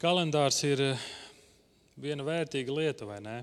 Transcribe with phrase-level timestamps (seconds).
[0.00, 1.00] Kalendārs ir eh,
[2.00, 3.34] viena vērtīga lieta, vai ne?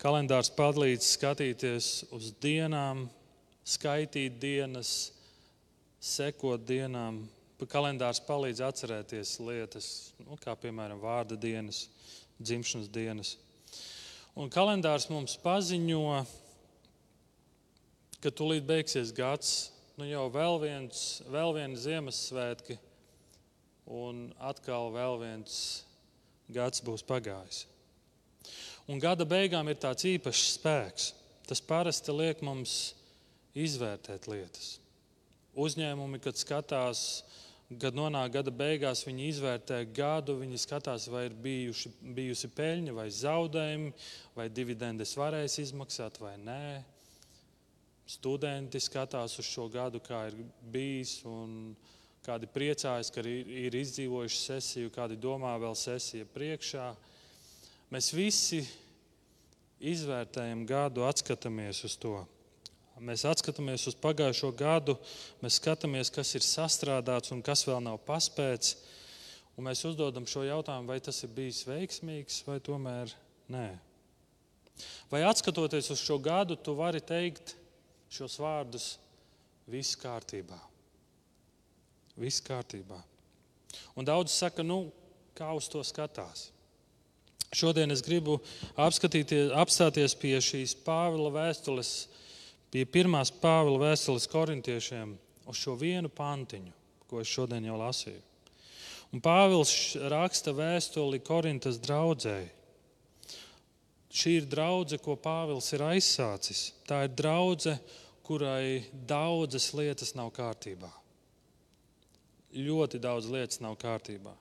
[0.00, 3.02] Kalendārs palīdz skatīties uz dienām,
[3.68, 4.94] skaitīt dienas,
[6.00, 7.20] sekot dienām.
[7.68, 9.92] Kalendārs palīdz atcerēties lietas,
[10.24, 11.90] nu, kā piemēram vārda dienas,
[12.40, 13.36] dzimšanas dienas.
[14.32, 16.04] Un kalendārs mums paziņo,
[18.24, 19.66] ka tūlīt beigsies gads,
[20.00, 22.86] nu jau vēl viens, vēl viens Ziemassvētki,
[23.90, 25.54] un atkal vēl viens
[26.50, 27.64] gads būs pagājis.
[28.90, 31.10] Un gada beigām ir tāds īpašs spēks.
[31.46, 32.94] Tas parasti liek mums
[33.58, 34.78] izvērtēt lietas.
[35.58, 37.00] Uzņēmumi, kad skatās,
[37.82, 43.08] kad nonāk gada beigās, viņi izvērtē gadu, viņi skatās, vai ir bijuši, bijusi peļņa vai
[43.14, 43.92] zaudējumi,
[44.38, 46.64] vai dividendes varēs izmaksāt vai nē.
[48.10, 50.38] Studenti skatās uz šo gadu, kā ir
[50.70, 51.74] bijis, un
[52.26, 56.90] kādi priecājas, ka ir, ir izdzīvojuši sesiju, kādi domā vēl sesija priekšā.
[57.90, 58.60] Mēs visi
[59.80, 62.18] izvērtējam gadu, atskatāmies uz to.
[63.00, 64.98] Mēs skatāmies uz pagājušo gadu,
[65.40, 68.74] mēs skatāmies, kas ir sastrādāts un kas vēl nav paspēts.
[69.56, 73.12] Un mēs uzdodam šo jautājumu, vai tas ir bijis veiksmīgs vai tomēr
[73.52, 73.68] nē.
[75.10, 77.56] Vai atskatoties uz šo gadu, tu vari teikt
[78.12, 78.94] šos vārdus:
[79.68, 80.69] viss kārtībā.
[82.20, 82.98] Viss kārtībā.
[83.96, 84.90] Un daudz saka, nu,
[85.36, 86.50] kā uz to skatās.
[87.50, 88.36] Šodien es gribu
[88.78, 91.94] apstāties pie šīs Pāvila vēstules,
[92.70, 95.16] pie pirmās Pāvila vēstules korintiešiem,
[95.50, 96.70] uz šo vienu pantiņu,
[97.10, 98.22] ko es šodien jau lasīju.
[99.10, 99.72] Un Pāvils
[100.12, 102.46] raksta vēstuli Korintas draudzēji.
[104.10, 106.68] Šī ir draudzene, ko Pāvils ir aizsācis.
[106.86, 107.80] Tā ir draudzene,
[108.26, 110.90] kurai daudzas lietas nav kārtībā.
[112.50, 114.32] Ļoti daudz lietas nav kārtībā.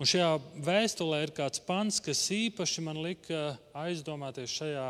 [0.00, 0.30] Un šajā
[0.64, 4.86] vēstulē ir kāds pants, kas īpaši man lika aizdomāties šajā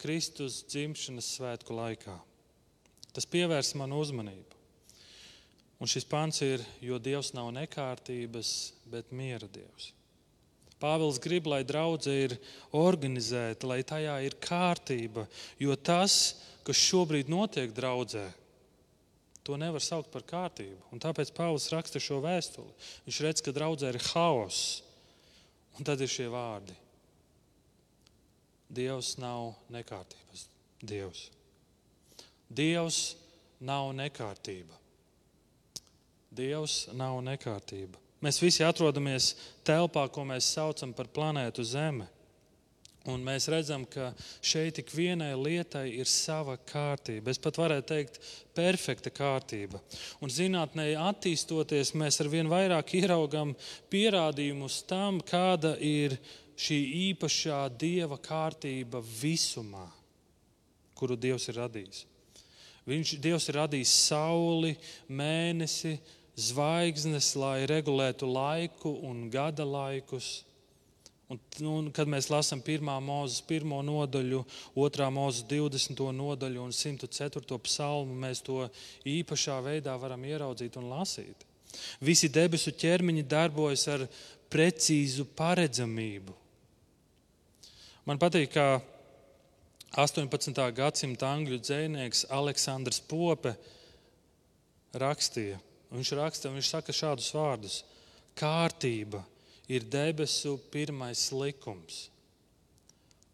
[0.00, 2.18] Kristus dzimšanas svētku laikā.
[3.16, 4.58] Tas pievērsa manu uzmanību.
[5.80, 8.50] Un šis pants ir, jo Dievs nav nekārtības,
[8.92, 9.94] bet miera Dievs.
[10.80, 12.34] Pāvils grib, lai draudzē ir
[12.76, 15.26] organizēta, lai tajā ir kārtība,
[15.60, 18.26] jo tas, kas šobrīd notiek draudzē,
[19.48, 20.78] To nevar saukt par kārtību.
[20.92, 22.72] Un tāpēc Pāvils raksta šo vēstuli.
[23.06, 24.82] Viņš redz, ka draudzē ir haoss.
[25.78, 26.76] Un tad ir šie vārdi.
[28.70, 30.44] Dievs nav nekārtības.
[30.80, 31.24] Dievs.
[32.50, 33.00] Dievs
[33.60, 34.76] nav nekārtība.
[36.30, 37.98] Dievs nav nekārtība.
[38.20, 39.32] Mēs visi atrodamies
[39.66, 42.06] telpā, ko mēs saucam par planētu Zeme.
[43.10, 44.10] Un mēs redzam, ka
[44.44, 47.32] šeit ik vienai lietai ir sava kārtība.
[47.32, 48.20] Es pat varētu teikt,
[48.56, 49.80] perfekta kārtība.
[50.22, 53.54] Un zinātnē attīstoties, mēs ar vien vairāk ieraugam
[53.92, 56.18] pierādījumus tam, kāda ir
[56.60, 56.78] šī
[57.10, 59.86] īpašā dieva kārtība visumā,
[60.98, 62.04] kuru Dievs ir radījis.
[62.90, 64.74] Viņš, Dievs ir radījis sauli,
[65.08, 65.96] mēnesi,
[66.40, 70.40] zvaigznes, lai regulētu laiku un gada laikus
[71.30, 71.38] Un,
[71.70, 72.88] un, kad mēs lasām 1.
[73.06, 73.70] mūzes 1.
[73.86, 74.40] nodaļu,
[74.74, 75.06] 2.
[75.14, 76.02] mūzes 20.
[76.16, 77.58] nodaļu un 104.
[77.68, 78.64] psalmu, mēs to
[79.06, 81.46] īpašā veidā varam ieraudzīt un lasīt.
[82.02, 84.06] Visi debesu ķermeņi darbojas ar
[84.50, 86.34] precīzu paredzamību.
[88.10, 88.80] Man patīk, kā
[90.02, 90.58] 18.
[90.74, 93.54] gadsimta angļu dzinieks Aleksandrs Pope
[94.98, 95.62] rakstīja.
[95.94, 97.84] Viņš raksta, viņš saka šādus vārdus:
[98.34, 99.22] kārtība
[99.70, 102.08] ir debesu pirmais likums.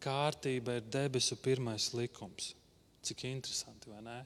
[0.03, 2.53] Kārtība ir debesu pirmais likums.
[3.01, 4.17] Cik interesanti, vai ne?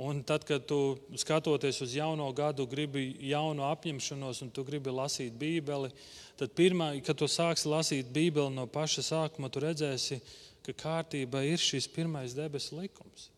[0.00, 5.36] Un tad, kad tu skatoties uz jauno gadu, gribi jaunu apņemšanos, un tu gribi lasīt
[5.36, 5.92] Bībeli,
[6.40, 10.22] tad pirmā, kad tu sāksi lasīt Bībeli no paša sākuma, tu redzēsi,
[10.64, 13.28] ka kārtība ir šis pirmais debesu likums.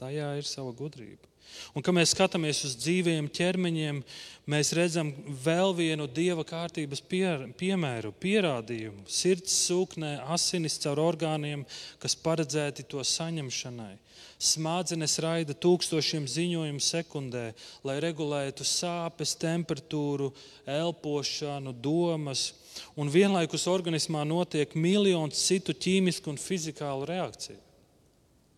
[0.00, 1.27] Tajā ir sava gudrība.
[1.76, 4.00] Un, kad mēs skatāmies uz dzīviem ķermeņiem,
[4.48, 5.12] mēs redzam
[5.44, 9.04] vēl vienu dieva kārtības piemēru, pierādījumu.
[9.10, 11.66] Sirds sūknē, asinis caur orgāniem,
[12.02, 13.94] kas paredzēti to saņemšanai.
[14.38, 17.44] Smadzenes raida tūkstošiem ziņojumu sekundē,
[17.86, 20.30] lai regulētu sāpes, temperatūru,
[20.78, 22.52] elpošanu, domas.
[22.94, 27.58] Un vienlaikus organismā notiek miljons citu ķīmisku un fizikālu reakciju.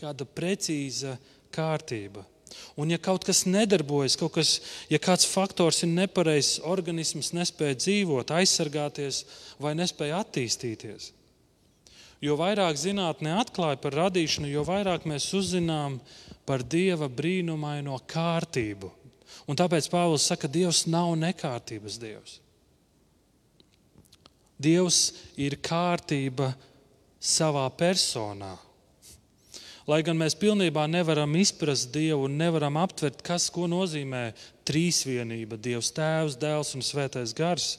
[0.00, 1.16] Kāda precīza
[1.52, 2.26] kārtība.
[2.80, 4.56] Un, ja kaut kas nedarbojas, kaut kas,
[4.90, 9.24] ja kāds faktors ir nepareizs, organisms nespēja dzīvot, aizsargāties
[9.62, 11.12] vai nespēja attīstīties.
[12.20, 15.98] Jo vairāk zinātnē atklāja par radīšanu, jo vairāk mēs uzzinām
[16.48, 18.90] par Dieva brīnumaino kārtību.
[19.48, 22.38] Un tāpēc Pāvils saka, ka Dievs nav nekārtības Dievs.
[24.60, 24.98] Dievs
[25.40, 26.52] ir kārtība
[27.20, 28.52] savā personā.
[29.90, 34.28] Lai gan mēs pilnībā nevaram izprast Dievu un nevaram aptvert, kas ko nozīmē
[34.68, 37.72] trīsvienība, Dievs, Tēvs, Dēls un Svētais Gars,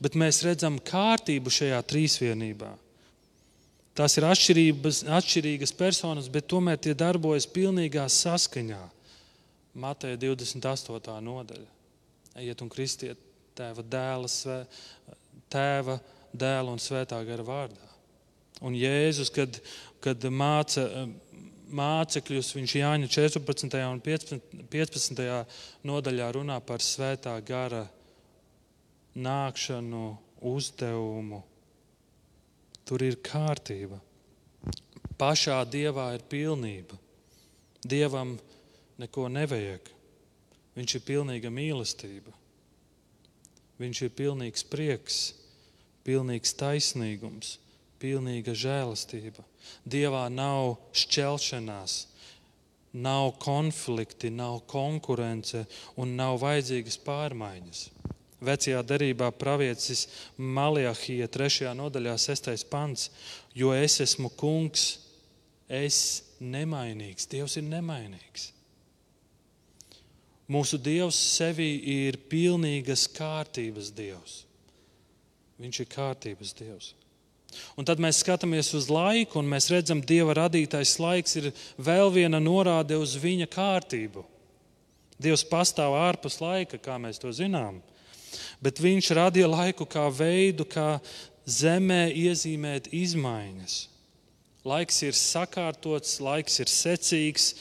[0.00, 2.70] bet mēs redzam kārtību šajā trīsvienībā.
[3.98, 8.80] Tās ir atšķirīgas personas, bet tomēr tie darbojas pilnīgā saskaņā.
[9.84, 11.18] Mateja 28.
[11.26, 11.68] nodaļa.
[12.40, 13.20] Ejiet un kristiet
[13.58, 14.62] tēva dēla, svē,
[15.52, 15.98] tēva,
[16.32, 17.90] dēla un svētā gara vārdā.
[18.64, 19.58] Un Jēzus, kad,
[20.04, 20.86] kad māca
[21.74, 23.76] mācekļus, viņš Jāņa 14.
[23.90, 25.28] un 15.
[25.86, 27.84] nodaļā runā par svētā gara
[29.14, 30.04] nākšanu,
[30.50, 31.42] uzdevumu.
[32.88, 34.00] Tur ir kārtība.
[35.20, 36.96] Pašā dievā ir pilnība.
[37.84, 38.36] Dievam
[39.00, 39.90] neko nevajag.
[40.76, 42.32] Viņš ir pilnīga mīlestība.
[43.80, 45.20] Viņš ir pilnīgs prieks,
[46.04, 47.58] pilnīgs taisnīgums
[48.00, 49.44] pilnīga žēlastība.
[49.84, 51.96] Dievā nav šķelšanās,
[52.92, 55.64] nav konflikti, nav konkurence
[56.00, 57.84] un nav vajadzīgas pārmaiņas.
[58.40, 60.06] Vecajā derībā praviecis
[60.40, 61.74] Malijahija 3.
[61.76, 62.64] nodaļā 6.
[62.72, 63.10] pants,
[63.52, 64.86] jo es esmu kungs,
[65.68, 67.28] es nemainīgs.
[67.28, 68.48] Dievs ir nemainīgs.
[70.50, 71.68] Mūsu Dievs sevī
[72.08, 74.40] ir pilnīgas kārtības Dievs.
[75.60, 76.94] Viņš ir kārtības Dievs.
[77.78, 82.12] Un tad mēs skatāmies uz laiku, un mēs redzam, ka Dieva radītais laiks ir vēl
[82.14, 84.24] viena norāde uz viņa kārtību.
[85.20, 87.82] Dievs pastāv ārpus laika, kā mēs to zinām,
[88.62, 90.98] bet Viņš radīja laiku kā veidu, kā
[91.44, 93.76] zemē iezīmēt izmaiņas.
[94.64, 97.54] Laiks ir sakārtots, laiks ir secīgs,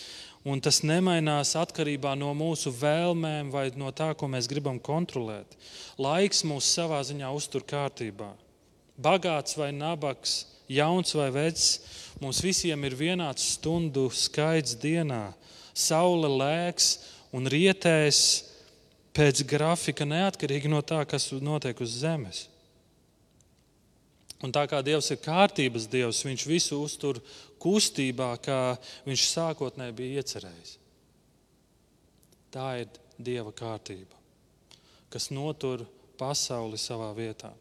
[0.48, 5.56] un tas nemainās atkarībā no mūsu vēlmēm vai no tā, ko mēs gribam kontrolēt.
[6.00, 8.34] Laiks mūs savā ziņā uztur kārtībā
[9.00, 11.70] bagāts vai nabaks, jauns vai vecs,
[12.22, 15.32] mums visiem ir vienāds stundu skaits dienā.
[15.74, 16.98] Saule lēks
[17.36, 18.22] un rietēs
[19.16, 22.48] pēc grafika neatkarīgi no tā, kas notiek uz zemes.
[24.40, 27.20] Un tā kā Dievs ir kārtības Dievs, Viņš visu uztur
[27.60, 30.78] kustībā, kā Viņš sākotnēji bija iecerējis.
[32.54, 34.16] Tā ir Dieva kārtība,
[35.12, 35.84] kas notur
[36.20, 37.52] pasauli savā vietā.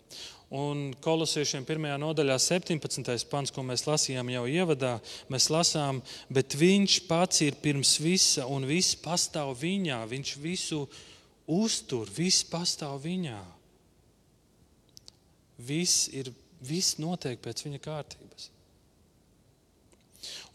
[0.49, 1.91] Un kolosiešiem 1.
[2.01, 3.05] nodaļā, 17.
[3.29, 4.95] pants, ko mēs lasījām jau ievadā,
[5.29, 6.01] mēs lasām,
[6.33, 10.01] bet viņš pats ir pirms visa un viss pastāv viņā.
[10.09, 10.87] Viņš visu
[11.45, 13.43] uztur, viss pastāv viņā.
[15.69, 16.33] Viss, ir,
[16.65, 18.49] viss notiek pēc viņa kārtības.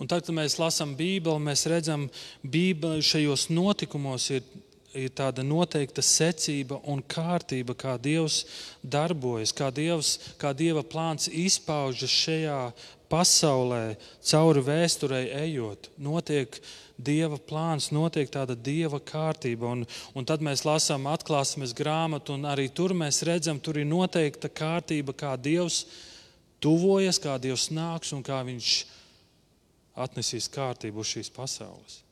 [0.01, 2.09] Un tad, kad mēs lasām Bībeli, mēs redzam,
[2.41, 4.41] ka šajos notikumos ir
[4.97, 8.43] ir tāda noteikta secība un kārtība, kā Dievs
[8.83, 12.59] darbojas, kā, Dievs, kā Dieva plāns izpaužas šajā
[13.11, 13.95] pasaulē,
[14.25, 15.91] cauri vēsturei ejot.
[16.01, 16.57] Notiek
[16.97, 19.71] Dieva plāns, notiek tāda Dieva kārtība.
[19.73, 24.49] Un, un tad mēs lasām atklāsmes grāmatu, un arī tur mēs redzam, tur ir noteikta
[24.49, 25.83] kārtība, kā Dievs
[26.63, 28.75] tuvojas, kā Dievs nāks un kā Viņš
[29.93, 32.02] atnesīs kārtību uz šīs pasaules.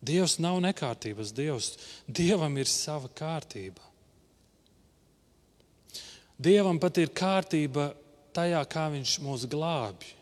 [0.00, 1.74] Dievs nav nekārtības Dievs.
[2.08, 3.84] Dievam ir sava kārtība.
[6.40, 7.90] Dievam pat ir kārtība
[8.32, 10.16] tajā, kā Viņš mūs glābj.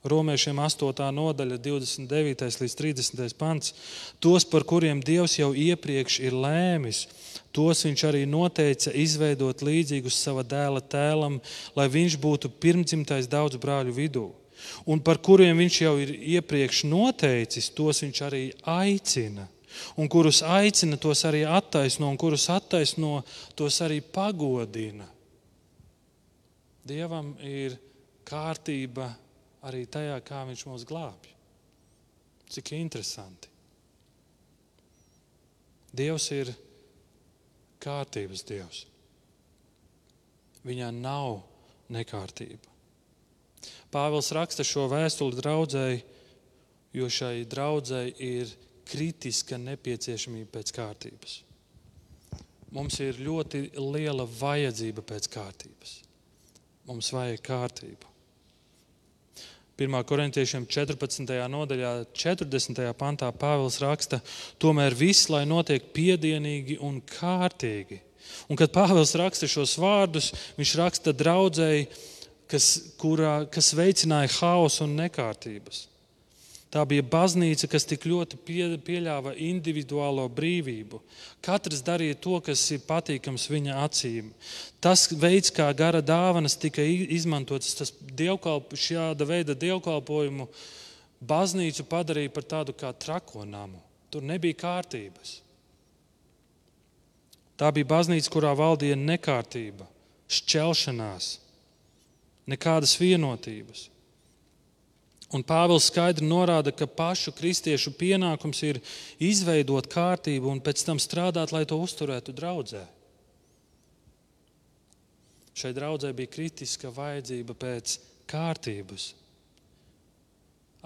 [0.00, 1.10] Romiešiem 8.
[1.12, 2.46] nodaļa, 29.
[2.62, 3.34] līdz 30.
[3.36, 3.74] pants.
[4.16, 7.02] Tos, par kuriem Dievs jau iepriekš ir lēmis,
[7.52, 11.36] tos Viņš arī noteica izveidot līdzīgus sava dēla tēlam,
[11.76, 14.30] lai viņš būtu pirmdzimtais daudz brāļu vidū
[14.86, 19.48] un par kuriem viņš jau ir iepriekš noteicis, tos viņš arī aicina.
[19.96, 23.20] Un kurus aicina, tos arī attaisno, un kurus attaisno,
[23.54, 25.06] tos arī pagodina.
[26.86, 27.76] Dievam ir
[28.26, 29.06] kārtība
[29.68, 31.30] arī tajā, kā viņš mūs glābj.
[32.50, 33.50] Cik interesanti.
[35.94, 36.50] Dievs ir
[37.82, 38.84] kārtības Dievs.
[40.66, 41.40] Viņā nav
[41.90, 42.69] nekārtība.
[43.90, 46.02] Pāvils raksta šo vēstuli draudzēji,
[46.94, 48.52] jo šai draudzēji ir
[48.90, 51.40] kritiska nepieciešamība pēc kārtības.
[52.70, 55.96] Mums ir ļoti liela vajadzība pēc kārtības.
[56.86, 58.06] Mums vajag kārtību.
[59.80, 59.96] 1.
[60.04, 61.24] korintiešiem 14.
[61.48, 62.82] nodaļā, 40.
[63.00, 64.20] pantā Pāvils raksta,
[64.60, 67.98] tomēr viss, lai notiek piedienīgi un kārtīgi.
[68.50, 71.88] Un, kad Pāvils raksta šos vārdus, viņš raksta draudzēji,
[72.50, 72.66] kas,
[73.00, 75.86] kurā, kas veicināja haosu un nekārtības.
[76.70, 81.00] Tā bija baznīca, kas tik ļoti pie, pieļāva individuālo brīvību.
[81.42, 84.28] Katrs darīja to, kas ir patīkams viņa acīm.
[84.78, 90.46] Tas veids, kā gara dāvanas tika izmantotas, tas dievkalp, šāda veida dievkalpojumu
[91.20, 93.82] baznīcu padarīja par tādu kā trako namu.
[94.10, 95.40] Tur nebija kārtības.
[97.58, 99.90] Tā bija baznīca, kurā valdīja nekārtība,
[100.30, 101.34] šķelšanās,
[102.50, 103.88] nekādas vienotības.
[105.30, 108.80] Un Pāvils skaidri norāda, ka pašu kristiešu pienākums ir
[109.22, 112.82] izveidot kārtību un pēc tam strādāt, lai to uzturētu draudzē.
[115.54, 117.98] Šai draudzē bija kritiska vajadzība pēc
[118.30, 119.12] kārtības.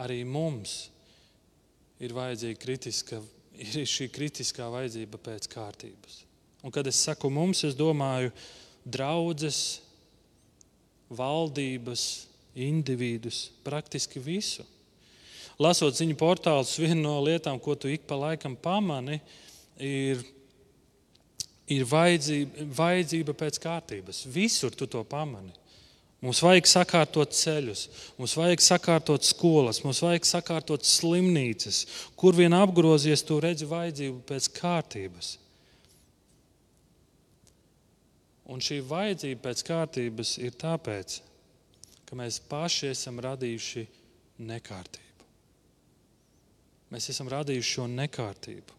[0.05, 0.91] Arī mums
[2.03, 3.23] ir vajadzīga kritiska,
[3.57, 6.21] ir šī kritiskā vajadzība pēc kārtības.
[6.65, 8.33] Un, kad es saku mums, es domāju
[8.85, 9.84] draudzes,
[11.17, 12.05] valdības,
[12.55, 14.65] individus, praktiski visu.
[15.59, 19.21] Lasot ziņu portālus, viena no lietām, ko tu ik pa laikam pamani,
[19.79, 20.23] ir,
[21.71, 24.25] ir vajadzība, vajadzība pēc kārtības.
[24.35, 25.55] Visur tu to pamani.
[26.25, 27.83] Mums vajag sakārtot ceļus,
[28.17, 31.83] mums vajag sakārtot skolas, mums vajag sakārtot slimnīcas.
[32.17, 35.35] Kur vien apgrozies, tu redzi vajadzību pēc kārtības.
[38.55, 41.17] Un šī vajadzība pēc kārtības ir tāpēc,
[42.07, 43.83] ka mēs paši esam radījuši
[44.47, 45.27] nekārtību.
[46.95, 48.77] Mēs esam radījuši šo nekārtību.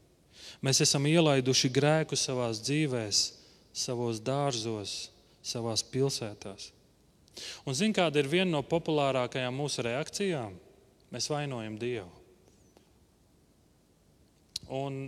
[0.64, 3.12] Mēs esam ielaiduši grēku savā dzīvēm,
[3.76, 4.96] savos dārzos,
[5.44, 6.70] savās pilsētās.
[7.68, 10.56] Un zini, kāda ir viena no populārākajām mūsu reakcijām?
[11.12, 12.12] Mēs vainojam Dievu.
[14.72, 15.02] Un,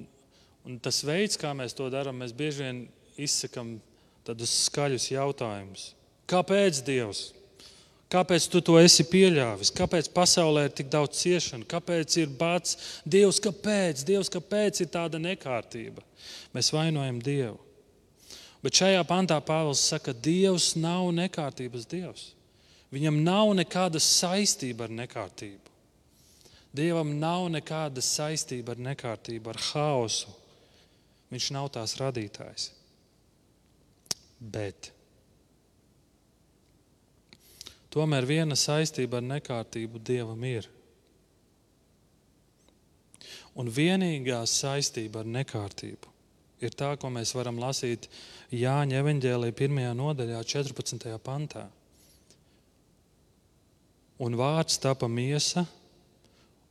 [0.67, 2.83] un tas veids, kā mēs to darām, mēs bieži vien
[3.17, 3.77] izsakām
[4.27, 5.89] tādus skaļus jautājumus.
[6.27, 7.31] Kāpēc Dievs?
[8.11, 9.73] Kāpēc tu to esi pieļāvis?
[9.75, 11.67] Kāpēc pasaulē ir tik daudz ciešanu?
[11.67, 12.77] Kāpēc ir bats?
[13.03, 14.03] Dievs, kāpēc?
[14.07, 16.03] Dievs, kāpēc ir tāda nekārtība?
[16.55, 17.59] Mēs vainojam Dievu.
[18.63, 22.31] Bet šajā pantā Pāvils saka, ka Dievs nav nekārtības Dievs.
[22.95, 25.67] Viņam nav nekāda saistība ar nekārtību.
[26.77, 30.31] Dievam nav nekāda saistība ar nekārtību, ar haosu.
[31.33, 32.69] Viņš nav tās radītājs.
[34.39, 34.91] Bet
[37.97, 40.67] Tomēr viena saistība ar nekārtību Dievam ir.
[43.57, 46.11] Un vienīgā saistība ar nekārtību
[46.61, 48.05] ir tā, ko mēs varam lasīt
[48.53, 49.81] Jāņa evanģēlī 1.
[49.97, 51.07] nodaļā, 14.
[51.23, 51.65] pantā.
[54.21, 55.65] Un vārds tapa miesa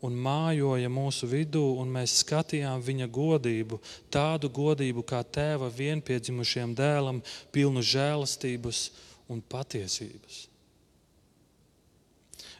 [0.04, 3.78] un mājoja mūsu vidū, un mēs skatījām viņa godību,
[4.12, 7.22] tādu godību kā tēva vienpiedzimušiem dēlam,
[7.52, 8.90] pilnu žēlastības
[9.32, 10.46] un patiesības.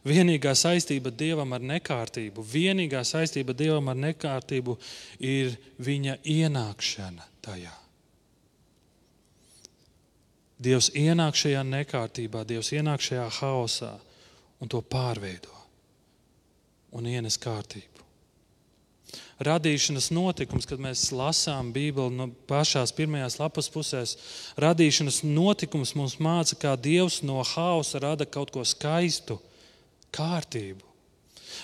[0.06, 4.76] Vienīgā saistība Dievam ar nekārtību, vienīgā saistība Dievam ar nekārtību
[5.18, 7.74] ir viņa ienākšana tajā.
[10.62, 13.92] Dievs ienāk šajā nekārtībā, Dievs ienāk šajā haosā
[14.62, 15.65] un to pārveido
[16.96, 17.96] un ienes kārtību.
[19.46, 24.14] Radīšanas notikums, kad mēs lasām Bībeli no pašās pirmajās lapas pusēs,
[24.60, 29.36] radīšanas notikums mums māca, kā Dievs no hausa rada kaut ko skaistu,
[30.16, 30.84] kārtību.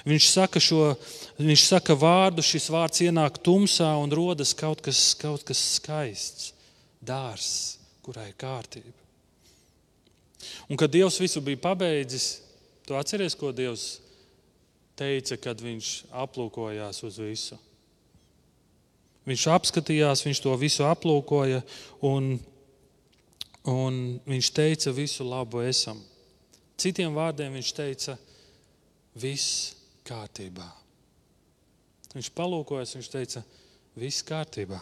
[0.08, 0.92] Viņš saka, šo,
[1.40, 6.52] viņš saka vārdu, šis vārds ienāk tumsā un rodas kaut kas, kaut kas skaists,
[7.00, 8.96] dārzs, kurā ir kārtība.
[10.68, 12.42] Un kad Dievs visu bija pabeidzis,
[12.84, 14.01] tu atceries, ko Dievs
[15.02, 15.90] teica, kad viņš
[16.22, 17.58] aplūkojās uz visu.
[19.28, 21.60] Viņš apskatījās, viņš to visu aplūkoja,
[22.06, 22.34] un,
[23.70, 26.00] un viņš teica, visu labu esam.
[26.80, 28.16] Citiem vārdiem viņš teica,
[29.14, 29.76] viss
[30.08, 30.66] kārtībā.
[32.16, 33.44] Viņš palūkojas, viņš teica,
[34.00, 34.80] viss kārtībā.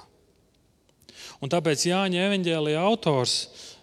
[1.44, 3.34] Un tāpēc Jāņa evanģēlīja autors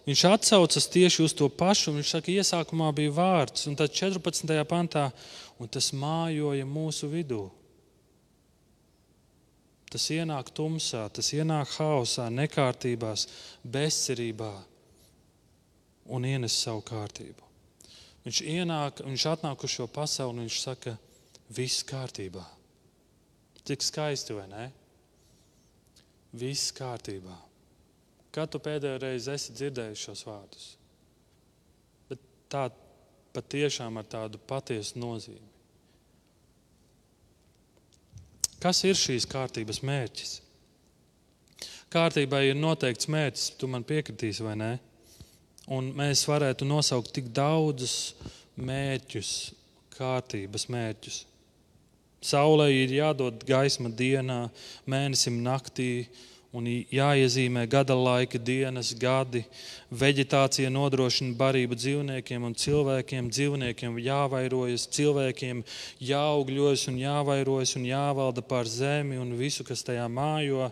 [0.08, 1.92] viņš atsaucas tieši uz to pašu.
[1.96, 4.56] Viņš saka, iesākumā bija vārds, un tad 14.
[4.68, 5.10] pantā,
[5.60, 7.44] un tas mājoja mūsu vidū.
[9.88, 13.24] Tas ienāk tumsā, tas ienāk haosā, nekārtībās,
[13.64, 14.52] bezcerībā
[16.12, 17.46] un ienes savu kārtību.
[18.26, 20.96] Viņš ienāk, viņš atnāk uz šo pasauli un viņš saka,
[21.56, 22.44] viss kārtībā.
[23.64, 24.66] Cik skaisti, vai ne?
[26.36, 27.47] Viss kārtībā.
[28.38, 30.66] Kad tu pēdējo reizi esi dzirdējis šos vārdus?
[32.06, 32.20] Bet
[32.52, 32.68] tā
[33.34, 35.48] patiešām ar tādu patiesu nozīmi.
[38.62, 40.36] Kas ir šīs kārtības mērķis?
[41.90, 44.72] Kārtībai ir noteikts mērķis, tu man piekritīsi vai nē?
[45.74, 48.14] Un mēs varētu nosaukt tik daudzus
[48.54, 49.32] mērķus,
[49.98, 51.20] kārtības mērķus.
[52.22, 54.44] Saulē ir jādod gaisma dienā,
[54.90, 56.06] mēnesim naktī,
[56.58, 59.44] un jāiezīmē gada laika dienas, gadi.
[59.94, 63.30] Vegetācija nodrošina barību dzīvniekiem un cilvēkiem.
[63.32, 65.62] Dzīvniekiem jāvairojas, cilvēkiem
[66.10, 70.70] jāaugļojas un jāvairojas un jāvalda pār zemi un visu, kas tajā mājo.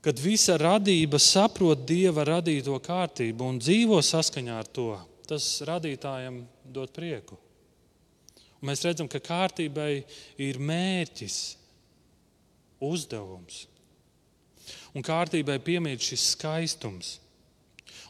[0.00, 4.94] Kad visa radība saprot dieva radīto kārtību un dzīvo saskaņā ar to,
[5.28, 7.36] tas radītājam dod prieku.
[8.60, 10.02] Un mēs redzam, ka kārtībai
[10.40, 11.36] ir mērķis,
[12.80, 13.66] uzdevums
[14.94, 17.18] un kārtībai piemīt šis skaistums.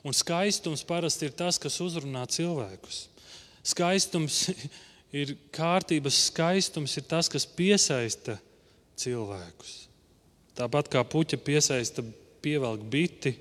[0.07, 3.03] Un skaistums parasti ir tas, kas uzrunā cilvēkus.
[3.73, 4.47] Skaistums
[5.21, 8.39] ir kārtības skaistums, ir tas, kas piesaista
[9.01, 9.77] cilvēkus.
[10.57, 12.05] Tāpat kā puķa piesaista
[12.45, 13.35] pievelk biti,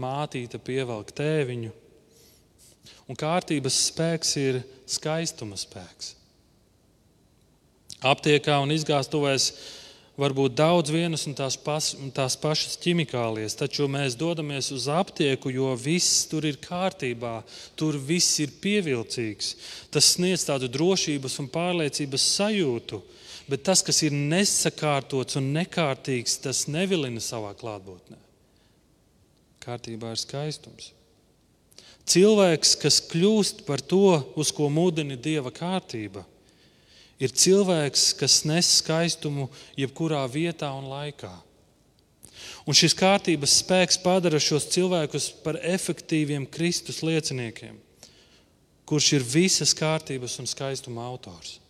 [0.00, 1.72] mātīte pievelk tēviņu.
[3.06, 6.14] Un kārtības spēks ir skaistuma spēks.
[8.06, 9.50] Aptiekā un izgāstuvēs
[10.16, 14.88] var būt daudz vienas un tās, pas, un tās pašas ķimikālijas, taču mēs dodamies uz
[14.92, 17.42] aptieku, jo viss tur ir kārtībā,
[17.76, 19.54] tur viss ir pievilcīgs.
[19.92, 23.02] Tas sniedz tādu drošības un pārliecības sajūtu,
[23.50, 28.16] bet tas, kas ir nesakārtots un nekārtīgs, tas nevilina savā klātbūtnē.
[29.66, 30.92] Kārtībā ir skaistums.
[32.06, 36.22] Cilvēks, kas kļūst par to, uz ko mudina dieva kārtība
[37.20, 41.32] ir cilvēks, kas nes skaistumu jebkurā vietā un laikā.
[42.66, 47.78] Un šis kārtības spēks padara šos cilvēkus par efektīviem Kristus lieciniekiem,
[48.86, 51.60] kurš ir visas kārtības un skaistuma autors.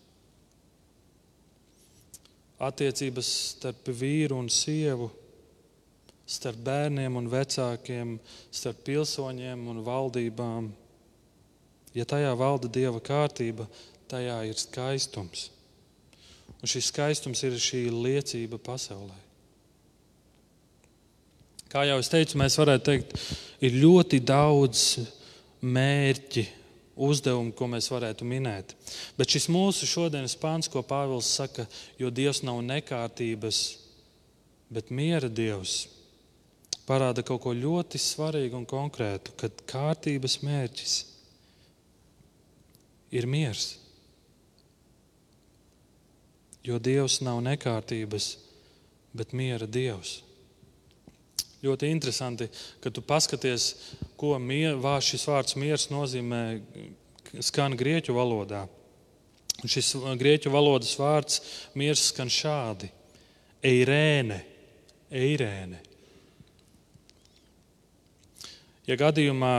[2.57, 5.11] Attiecības starp vīru un sievu,
[6.27, 8.17] starp bērniem un vecākiem,
[8.51, 10.71] starp pilsoņiem un valdībām.
[11.97, 13.69] Ja tajā valda dieva kārtība,
[14.11, 15.51] tajā ir skaistums.
[16.61, 19.17] Un šis skaistums ir šī liecība pasaulē.
[21.71, 23.17] Kā jau es teicu, mēs varētu teikt,
[23.67, 24.85] ir ļoti daudz
[25.67, 26.47] mērķi,
[26.97, 28.73] uzdevumu, ko mēs varētu minēt.
[29.19, 31.67] Bet šis mūsu šodienas pāns, ko Pāvils saka,
[32.01, 33.61] jo Dievs nav nekārtības,
[34.73, 35.83] bet miera Dievs,
[36.89, 40.97] parāda kaut ko ļoti svarīgu un konkrētu, kad kārtības mērķis
[43.17, 43.75] ir miers.
[46.67, 48.33] Jo Dievs nav nekārtības,
[49.15, 50.21] bet miera Dievs.
[51.63, 52.49] Ļoti interesanti,
[52.83, 53.71] ka tu paskaties,
[54.19, 56.43] ko mier, šis vārds miers nozīmē,
[57.41, 58.67] skan grieķu valodā.
[59.63, 61.41] Un šis grieķu valodas vārds
[61.79, 62.91] miers skan šādi:
[63.65, 64.43] eirēne,
[65.11, 65.81] eirēne.
[68.87, 69.55] Ja gadījumā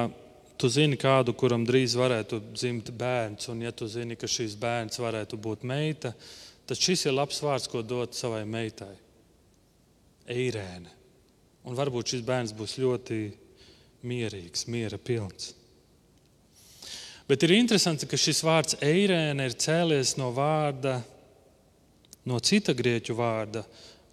[0.58, 5.02] tu zini kādu, kuram drīz varētu dzimt bērns, un ja tu zini, ka šis bērns
[5.02, 8.94] varētu būt meita, tad tad šis ir labs vārds, ko dot savai meitai.
[10.28, 10.92] Eirēne.
[11.68, 13.22] Un varbūt šis bērns būs ļoti
[14.08, 15.54] mierīgs, miera pilns.
[17.28, 21.02] Bet ir interesanti, ka šis vārds eirēne ir cēlies no vārda,
[22.28, 23.66] no cita grieķu vārda,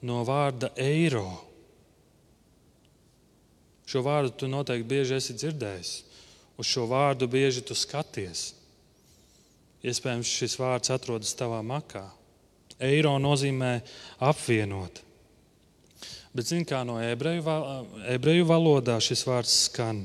[0.03, 1.29] no vārda eiro.
[3.87, 5.95] Šo vārdu tu noteikti bieži esi dzirdējis.
[6.59, 8.53] Uz šo vārdu bieži tu skaties.
[9.85, 12.07] Iespējams, šis vārds atrodas tavā makā.
[12.83, 13.79] Eiro nozīmē
[14.25, 15.01] apvienot.
[16.35, 17.45] Bet, zin, kā no ebreju,
[18.11, 20.03] ebreju valodā šis vārds skan,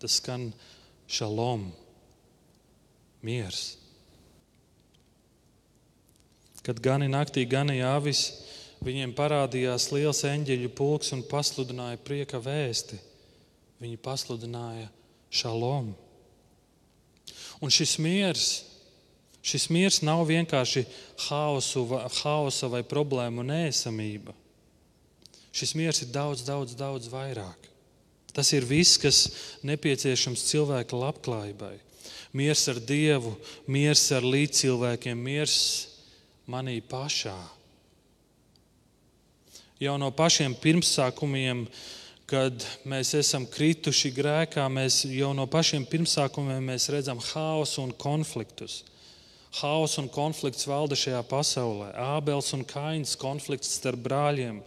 [0.00, 0.50] tas skan
[1.08, 1.70] šalom,
[3.24, 3.78] miers.
[6.66, 8.26] Kad gani naktī ganīja avis,
[8.84, 12.98] viņiem parādījās liels eņģeļu pulks un pasludināja prieka vēsti.
[13.80, 14.90] Viņi pasludināja
[15.32, 15.94] šalom.
[17.64, 18.50] Un šis miers
[19.46, 20.82] Šis miers nav vienkārši
[21.28, 21.84] haosu,
[22.22, 24.34] haosa vai problēmu nēsamība.
[25.54, 27.68] Šis miers ir daudz, daudz, daudz vairāk.
[28.34, 29.20] Tas ir viss, kas
[29.64, 31.76] nepieciešams cilvēka labklājībai.
[32.36, 33.32] Miers ar Dievu,
[33.70, 35.54] miers ar līdzcilvēkiem, miers
[36.50, 37.38] manī pašā.
[39.80, 41.62] Jau no pašiem pirmsākumiem,
[42.26, 48.82] kad mēs esam krituši grēkā, mēs jau no pašiem pirmsākumiem redzam haosu un konfliktus.
[49.56, 51.86] Hauss un konflikts valda šajā pasaulē.
[51.96, 54.58] Ābels un Kains konflikts starp brāļiem.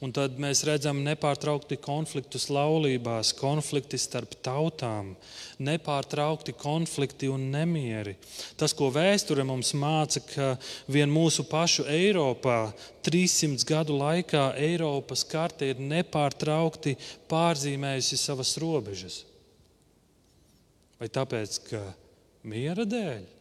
[0.00, 5.12] Un tad mēs redzam nepārtraukti konfliktus laulībās, konflikti starp tautām,
[5.60, 8.16] nepārtraukti konflikti un nemieri.
[8.56, 10.50] Tas, ko vēsture mums māca, ka
[10.88, 12.72] vien mūsu pašu Eiropā
[13.04, 16.96] 300 gadu laikā Eiropas karte ir nepārtraukti
[17.28, 19.26] pārzīmējusi savas robežas.
[20.96, 21.82] Vai tāpēc, ka
[22.48, 23.37] miera dēļ?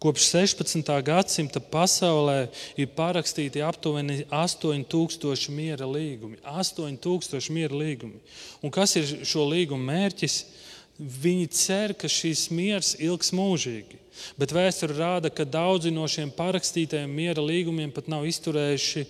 [0.00, 0.88] Kopš 16.
[1.04, 2.46] gadsimta pasaulē
[2.80, 6.38] ir parakstīti aptuveni 8000 miera līgumi.
[6.40, 8.16] 8000 miera līgumi.
[8.64, 10.38] Un kas ir šo līgumu mērķis?
[11.00, 14.00] Viņi cer, ka šis miers ilgs mūžīgi.
[14.40, 19.04] Bet vēsture rāda, ka daudzi no šiem parakstītajiem miera līgumiem pat nav izturējuši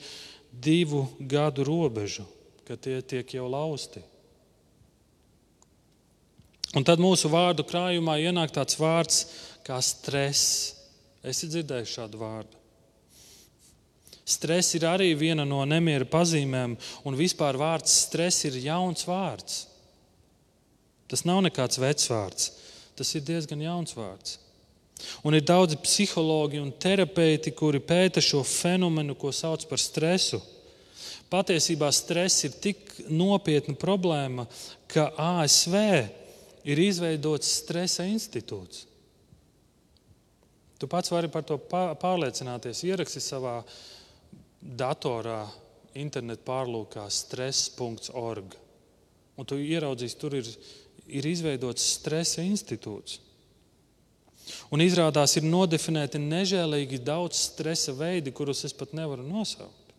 [0.51, 2.27] divu gadu robežu,
[2.67, 4.03] kad tie tiek jau lausti.
[6.75, 9.25] Un tad mūsu vārdu krājumā ienāk tāds vārds
[9.67, 10.80] kā stress.
[11.27, 12.57] Esi dzirdējis šādu vārdu?
[14.31, 19.65] Stress ir arī viena no nemiera pazīmēm, un vispār vārds stress ir jauns vārds.
[21.11, 22.53] Tas nav nekāds vecs vārds,
[22.95, 24.39] tas ir diezgan jauns vārds.
[25.25, 30.39] Un ir daudzi psihologi un terapeiti, kuri pēta šo fenomenu, ko sauc par stresu.
[31.33, 34.47] Patiesībā stress ir tik nopietna problēma,
[34.91, 35.09] ka
[35.41, 35.77] ASV
[36.69, 38.90] ir izveidots stresa institūts.
[40.81, 42.85] Tu pats vari par to pārliecināties.
[42.89, 43.59] Ieraksti savā
[44.61, 45.43] datorā,
[46.01, 48.57] internetu pārlūkā stress.org.
[49.37, 50.49] Un tu ieraudzīsi, tur ir,
[51.09, 53.19] ir izveidots stresa institūts.
[54.73, 59.95] Un izrādās, ir nodefinēti nežēlīgi daudz stresa veidi, kurus es pat nevaru nosaukt.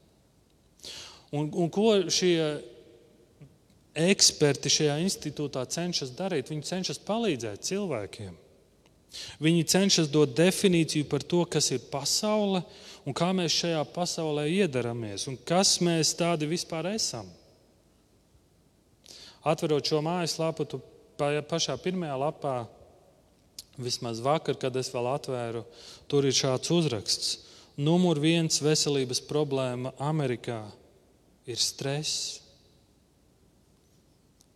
[1.31, 2.35] Un, un ko šie
[3.95, 6.51] eksperti šajā institūtā cenšas darīt?
[6.51, 8.33] Viņi cenšas palīdzēt cilvēkiem.
[9.43, 12.63] Viņi cenšas dot definīciju par to, kas ir pasaule
[13.05, 17.27] un kā mēs šajā pasaulē iedaramies un kas mēs tādi vispār esam.
[19.41, 20.79] Atverot šo mājaslapu, tu
[21.17, 22.55] pašā pirmajā lapā,
[23.81, 25.63] vismaz vakar, kad es vēl atvēru,
[26.07, 27.31] tur ir šāds uzraksts.
[27.81, 30.61] Numur viens veselības problēma Amerikā
[31.49, 32.39] ir stress.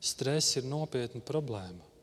[0.03, 1.94] Stress ir nopietna problēma.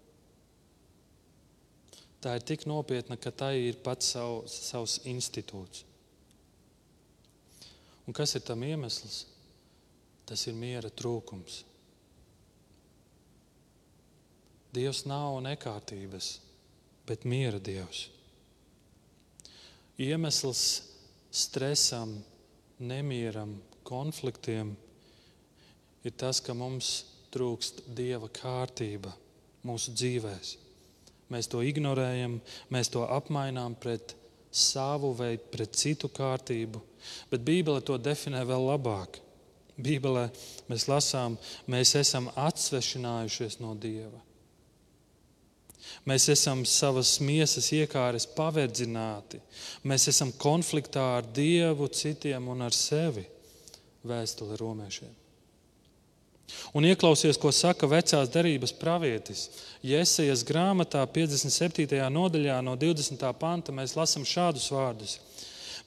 [2.22, 5.82] Tā ir tik nopietna, ka tai ir pats savu, savs institūts.
[8.06, 9.24] Un kas ir tam iemesls?
[10.26, 11.62] Tas ir miera trūkums.
[14.72, 16.30] Dievs nav nekārtības,
[17.06, 18.06] bet miera dievs.
[20.00, 20.62] Iemesls
[21.34, 22.14] stresam,
[22.80, 24.72] nemieram, konfliktiem
[26.06, 26.94] ir tas, ka mums
[27.34, 29.12] trūkst dieva kārtība
[29.66, 30.61] mūsu dzīvēm.
[31.32, 32.38] Mēs to ignorējam,
[32.72, 34.16] mēs to apmainām pret
[34.52, 36.80] savu vai pret citu kārtību,
[37.32, 39.18] bet Bībele to definē vēl labāk.
[39.82, 40.26] Bībelē
[40.68, 44.20] mēs lasām, mēs esam atsvešinājušies no Dieva.
[46.06, 49.40] Mēs esam savas miesas iekāres paverdzināti.
[49.88, 53.24] Mēs esam konfliktā ar Dievu, citiem un ar sevi.
[54.06, 55.21] Vēstule romiešiem.
[56.72, 59.48] Un ieklausies, ko saka vecās derības pravietis.
[59.84, 61.98] Jēzus grāmatā, 57.
[62.12, 63.24] nodaļā, no 20.
[63.38, 65.18] panta, mēs lasām šādus vārdus.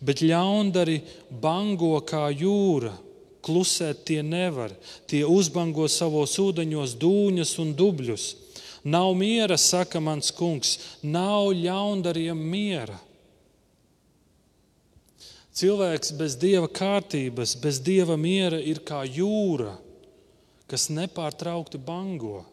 [0.03, 2.91] Bet ļaundari bango kā jūra,
[3.45, 4.73] klusēt tie nevar.
[5.09, 8.27] Tie uzbango savos ūdeņos dūņas un dubļus.
[8.85, 12.99] Nav miera, saka mans kungs, nav ļaundariem miera.
[15.55, 19.77] Cilvēks bez dieva kārtības, bez dieva miera ir kā jūra
[20.69, 22.43] kas nepārtraukti bango,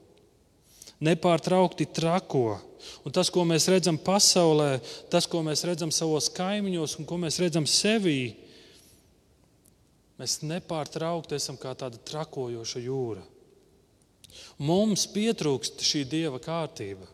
[1.02, 2.60] nepārtraukti trako.
[3.06, 7.38] Un tas, ko mēs redzam pasaulē, tas, ko mēs redzam savos kaimiņos un ko mēs
[7.42, 8.34] redzam sevī,
[10.18, 13.22] mēs nepārtraukti esam kā tāda trakojoša jūra.
[14.62, 17.06] Mums pietrūkst šī dieva kārtība.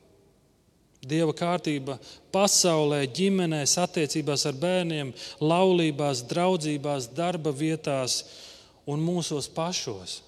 [1.09, 1.95] Dieva kārtība
[2.35, 8.25] pasaulē, ģimenēs, attiecībās ar bērniem, laulībās, draudzībās, darba vietās
[8.89, 10.19] un mūsos pašos.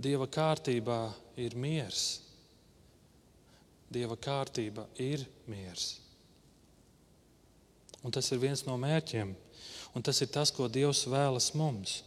[0.00, 1.10] Dieva kārtībā
[1.40, 2.20] ir miers.
[3.90, 5.98] Dieva kārtība ir miers.
[8.00, 9.34] Un tas ir viens no mērķiem,
[9.92, 11.98] un tas ir tas, ko Dievs vēlas mums.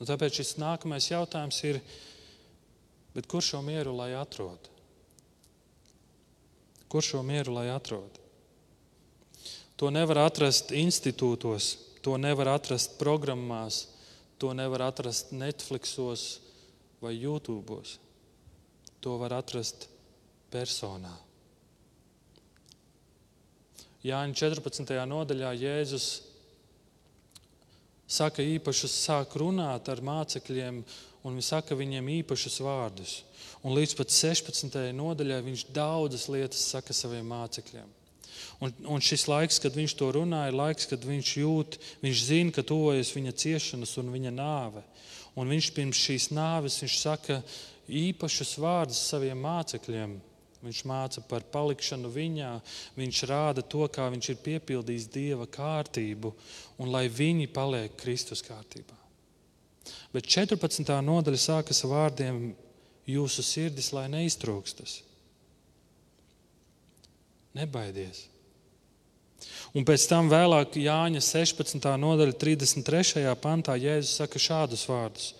[0.00, 1.78] Un tāpēc šis nākamais jautājums ir,
[3.30, 4.70] kur šo mieru lai atrod?
[6.90, 8.18] Kur šo mieru lai atrod?
[9.78, 13.84] To nevar atrast institūtos, to nevar atrast programmās,
[14.42, 16.43] to nevar atrast Netflixos
[17.04, 17.78] vai YouTube.
[19.04, 19.88] To var atrast
[20.52, 21.12] personā.
[24.04, 24.92] Jāņa 14.
[25.08, 26.08] nodaļā Jēzus
[28.04, 30.82] saka īpašus, sāk runāt ar mācekļiem,
[31.24, 33.14] un viņš saka viņiem īpašus vārdus.
[33.64, 34.76] Un līdz pat 16.
[34.92, 37.88] nodaļai viņš daudzas lietas saka saviem mācekļiem.
[38.62, 42.52] Un, un šis laiks, kad viņš to runā, ir laiks, kad viņš jūt, viņš zina,
[42.54, 44.84] ka tuvojas viņa ciešanas un viņa nāve.
[45.34, 47.40] Un viņš pirms šīs nāves viņš saka
[47.90, 50.16] īpašus vārdus saviem mācekļiem.
[50.64, 52.50] Viņš māca par palikšanu viņā,
[52.96, 56.30] viņš rāda to, kā viņš ir piepildījis dieva kārtību,
[56.80, 58.96] un lai viņi paliek Kristus kārtībā.
[60.14, 60.88] Bet 14.
[61.04, 62.44] nodaļa sākas ar vārdiem:
[63.04, 65.02] Jūsu sirdis, lai neiztrūkstas.
[67.54, 68.30] Nebaidies!
[69.74, 71.88] Un pēc tam vēlāk Jāņa 16.
[71.98, 73.24] nodaļa 33.
[73.42, 75.32] pantā Jēzus saka šādus vārdus: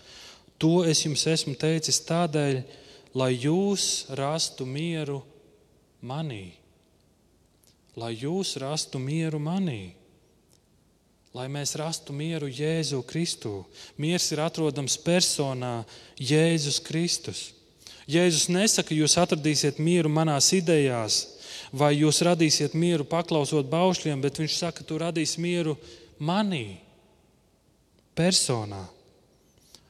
[0.58, 2.62] To es jums esmu teicis tādēļ,
[3.14, 5.20] lai jūs rastu mieru
[6.02, 6.54] manī.
[7.94, 9.94] Lai jūs rastu mieru manī.
[11.34, 13.64] Lai mēs rastu mieru Jēzu Kristu.
[13.98, 15.82] Miers ir atrodams personā
[16.18, 17.48] Jēzus Kristus.
[18.10, 21.33] Jēzus nesaka, jūs atradīsiet mieru manās idejās,
[21.74, 25.76] vai jūs radīsiet mieru paklausot baušļiem, bet viņš saka, tu radīsi mieru
[26.22, 26.78] manī,
[28.14, 28.84] personā.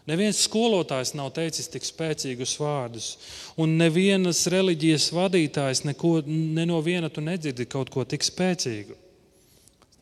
[0.04, 3.14] Neviens skolotājs nav teicis tik spēcīgus vārdus,
[3.56, 8.98] un nevienas reliģijas vadītājs neko, ne no viena tu nedzirdi kaut ko tik spēcīgu.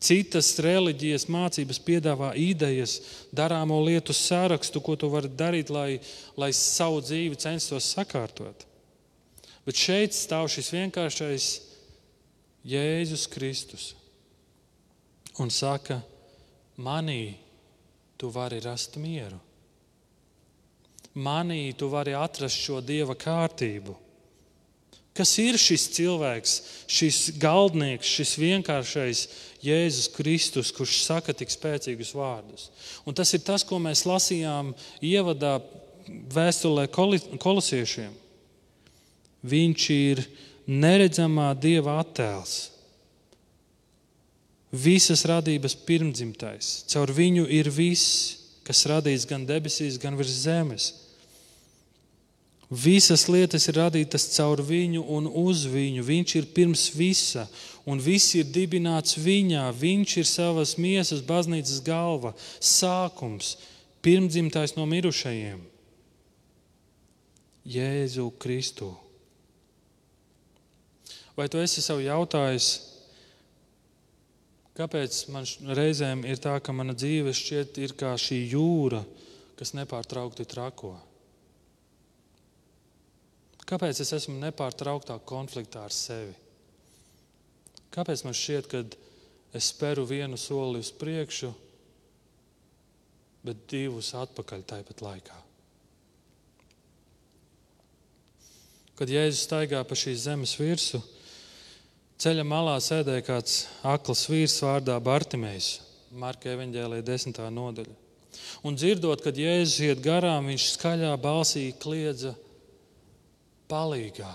[0.03, 2.97] Citas reliģijas mācības piedāvā idejas,
[3.31, 6.01] darāmo lietu sārakstu, ko tu vari darīt, lai,
[6.35, 8.67] lai savu dzīvi censtos sakārtot.
[9.63, 11.47] Bet šeit stāv šis vienkāršais
[12.63, 13.93] Jēzus Kristus
[15.43, 15.99] un saka,
[16.79, 17.35] manī
[18.21, 19.39] tu vari rast mieru.
[21.19, 23.97] Manī tu vari atrast šo dieva kārtību.
[25.13, 26.53] Kas ir šis cilvēks,
[26.89, 29.25] šis galdnieks, šis vienkāršais
[29.61, 32.71] Jēzus Kristus, kurš saka tik spēcīgus vārdus?
[33.05, 34.73] Un tas ir tas, ko mēs lasījām
[35.05, 35.59] ievadā
[36.33, 38.15] vēstulē kolosiešiem.
[39.43, 40.25] Viņš ir
[40.73, 42.71] neredzamā dieva attēls.
[44.73, 46.87] Visas radības pirmdzimtais.
[46.89, 50.93] Caur viņu ir viss, kas radīts gan debesīs, gan virs zemes.
[52.73, 56.07] Visas lietas ir radītas caur viņu un uz viņu.
[56.09, 57.45] Viņš ir pirms visa,
[57.85, 59.67] un viss ir dibināts viņā.
[59.77, 63.59] Viņš ir savas miesas, baznīcas galva, sākums,
[64.01, 65.61] pirmdzimtais no mirušajiem.
[67.69, 68.95] Jēzu Kristu.
[71.37, 72.67] Vai tu esi sev jautājis,
[74.77, 75.47] kāpēc man
[75.79, 79.01] reizēm ir tā, ka mana dzīve šķiet ir kā šī jūra,
[79.57, 80.93] kas nepārtraukti trako?
[83.65, 86.35] Kāpēc es esmu nepārtrauktā konfliktā ar sevi?
[87.93, 88.83] Kāpēc man šķiet, ka
[89.57, 91.49] es speru vienu soli uz priekšu,
[93.49, 95.39] bet divus atpakaļ tāpat laikā?
[99.01, 101.01] Kad Jēzus staigā pa šīs zemes virsmu,
[102.23, 105.81] Ceļa malā sēdēja kāds akls vīrs vārdā Bartimējs,
[106.15, 107.97] Marka evanģēlīja desmitā nodaļa.
[108.63, 112.37] Un dzirdot, kad Jēzus iet garām, viņš skaļā balsī kliedza:
[113.67, 114.31] Palīgā!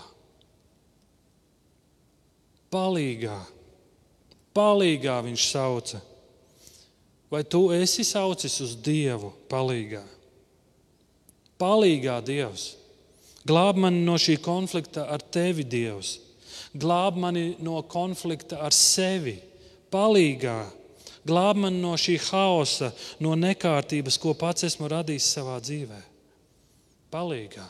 [2.68, 3.38] Palīgā!
[4.52, 6.04] Palīgā viņš sauca.
[7.32, 10.04] Vai tu esi saucis uz Dievu palīgā?
[11.56, 12.74] Palīgā Dievs!
[13.48, 16.18] Glāb mani no šī konflikta ar tevi, Dievs!
[16.74, 19.38] Glāb mani no konflikta ar sevi,
[19.92, 20.58] palīgā,
[21.28, 26.00] glāb mani no šī haosa, no nekārtības, ko pats esmu radījis savā dzīvē.
[27.12, 27.64] Palīgā.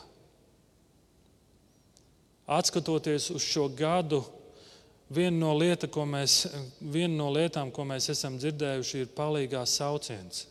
[2.49, 4.23] Atskatoties uz šo gadu,
[5.13, 6.41] viena no, lieta, mēs,
[6.81, 10.47] viena no lietām, ko mēs esam dzirdējuši, ir palīgā sauciens.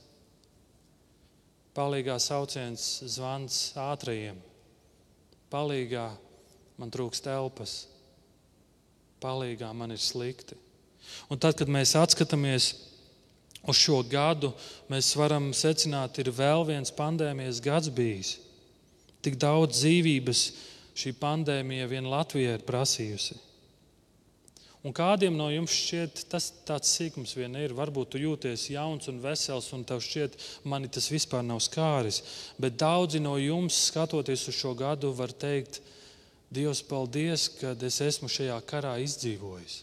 [1.75, 4.39] Palīgā sauciens zvans ātrajiem.
[5.53, 6.09] Palīgā
[6.79, 7.77] man trūkst elpas
[9.23, 10.57] palīgā man ir slikti.
[11.33, 12.73] Un tad, kad mēs atskatāmies
[13.69, 14.53] uz šo gadu,
[14.93, 18.37] mēs varam secināt, ir vēl viens pandēmijas gads bijis.
[19.25, 20.45] Tik daudz dzīvības
[20.99, 23.39] šī pandēmija vien Latvijai ir prasījusi.
[24.87, 27.75] Un kādiem no jums šķiet, tas tāds sīkums vien ir.
[27.75, 30.39] Varbūt jūs jūties jauns un vesels, un tev šķiet,
[30.71, 32.23] man tas vispār nav skāris.
[32.63, 35.98] Bet daudzi no jums, skatoties uz šo gadu, var teikt, ka
[36.49, 39.83] Dievs, paldies, ka es esmu šajā karā izdzīvojis.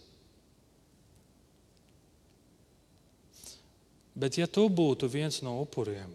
[4.15, 6.09] Bet, ja tu būtu viens no upuriem,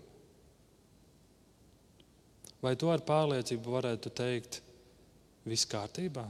[2.64, 4.58] vai tu ar pārliecību varētu teikt,
[5.44, 6.24] viss kārtībā?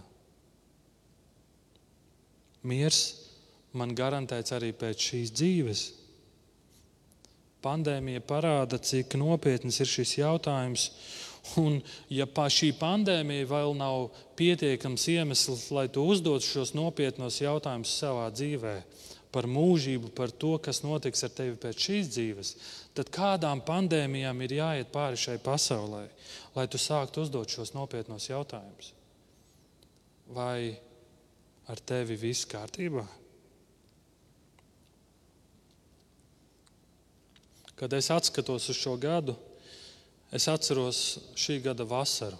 [2.67, 3.01] Miers
[3.73, 5.87] man garantēts arī pēc šīs dzīves.
[7.65, 10.91] Pandēmija parāda, cik nopietns ir šis jautājums,
[11.61, 11.81] Un,
[12.13, 18.77] ja šī pandēmija vēl nav pietiekams iemesls, lai tu uzdod šos nopietnos jautājumus savā dzīvē
[19.33, 22.55] par mūžību, par to, kas notiks ar tevi pēc šīs dzīves,
[22.99, 26.07] tad kādām pandēmijām ir jāiet pāri šai pasaulē,
[26.57, 28.95] lai tu sāktu uzdot šos nopietnos jautājumus?
[30.35, 30.79] vai
[31.71, 33.05] ar tevi viss kārtībā?
[37.79, 39.35] Kad es atskatos uz šo gadu,
[40.33, 42.39] es atceros šī gada vasaru.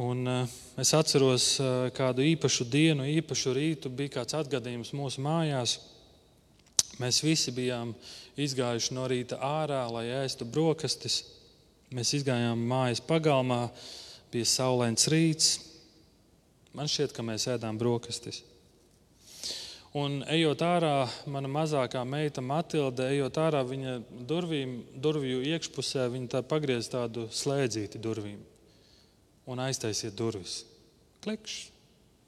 [0.00, 3.90] Un, uh, es atceros uh, kādu īpašu dienu, īpašu rītu.
[3.92, 5.78] Bija kāds atgadījums mūsu mājās.
[7.00, 7.94] Mēs visi bijām
[8.40, 11.22] izgājuši no rīta ārā, lai ēstu brokastis.
[11.90, 13.64] Mēs izgājām mājas pagalmā,
[14.30, 15.56] bija saulains rīts.
[16.76, 18.44] Man šķiet, ka mēs ēdām brokastis.
[19.98, 23.96] Un ejot ārā, mana mazākā meita Matilde, ejot ārā viņa
[24.28, 28.38] durvīm, durvju iekšpusē, viņa tā pagriez tādu slēdzīti durvīm
[29.50, 30.60] un aiztaisiet durvis.
[31.24, 31.78] Klikšķi.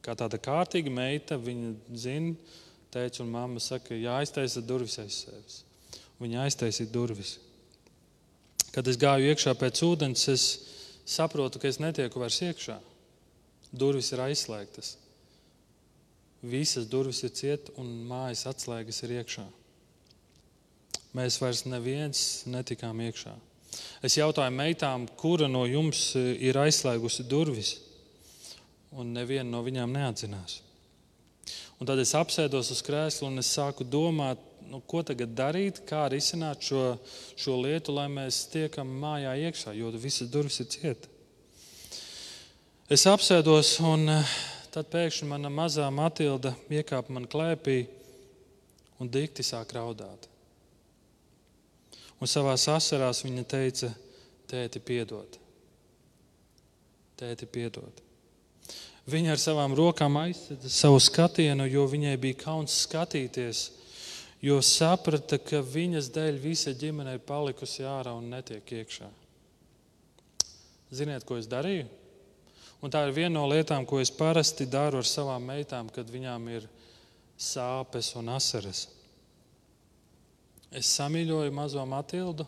[0.03, 2.35] Kā tāda kārtīga meita, viņa zina,
[2.91, 5.61] teica un mamma saka, jāaiztaisa durvis aiz sevis.
[6.19, 7.37] Viņa aiztaisīja durvis.
[8.75, 10.47] Kad es gāju iekšā pēc ūdens, es
[11.07, 12.81] saprotu, ka es netieku vairs iekšā.
[13.71, 14.97] Durvis ir aizslēgtas.
[16.43, 19.45] Visas durvis ir ciet un mājas atslēgas ir iekšā.
[21.15, 23.35] Mēs vairs neviens netikām iekšā.
[24.05, 27.77] Es jautāju meitām, kura no jums ir aizslēgusi durvis,
[28.93, 30.59] un neviena no viņām neatzinās.
[31.81, 36.05] Un tad es apsēdos uz krēsla un es sāku domāt, nu, ko tagad darīt, kā
[36.13, 36.97] risināt šo,
[37.39, 41.09] šo lietu, lai mēs tiekam mājā iekšā, jo visas durvis ir cietas.
[42.93, 44.11] Es apsēdos un
[44.73, 47.83] Tad pēkšņi mana mazā Matilda iekāpa man klēpī
[49.03, 50.29] un dikti sāk raudāt.
[52.23, 53.91] Un savā asarās viņa teica,
[54.49, 55.37] tēti, piedod.
[57.21, 58.01] Tēti, piedod.
[59.13, 63.65] Viņa ar savām rokām aizsēda savu skatienu, jo viņai bija kauns skatīties,
[64.41, 69.11] jo saprata, ka viņas dēļ visa ģimene ir palikusi ārā un netiek iekšā.
[70.95, 71.91] Ziniet, ko es darīju?
[72.83, 76.49] Un tā ir viena no lietām, ko es parasti daru ar savām meitām, kad viņām
[76.51, 76.67] ir
[77.39, 78.89] sāpes un asaras.
[80.75, 82.47] Es samīļoju mazo Matildu,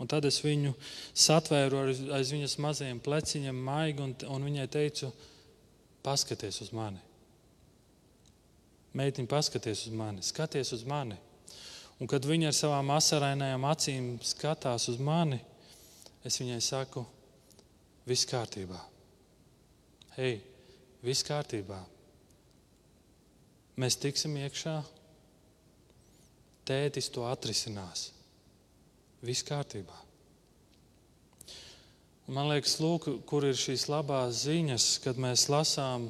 [0.00, 0.72] un tad es viņu
[1.12, 1.82] satvēru
[2.16, 5.12] aiz viņas mazajiem pleciņiem, maigi, un, un viņai teicu,
[6.06, 7.02] paskaties uz mani.
[8.96, 11.20] Meitiņa, paskaties uz mani, skaties uz mani.
[12.00, 15.42] Un kad viņa ar savām asarainajām acīm skatās uz mani,
[16.24, 17.04] es viņai saku,
[18.08, 18.95] viss kārtībā
[20.16, 20.40] hei,
[21.04, 21.78] viss kārtībā.
[23.76, 24.78] Mēs tiksim iekšā,
[26.68, 28.10] tētis to atrisinās.
[29.26, 29.96] Viss kārtībā.
[32.32, 36.08] Man liekas, lūk, kur ir šīs labās ziņas, kad mēs lasām